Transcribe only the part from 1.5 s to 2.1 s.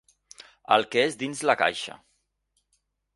caixa.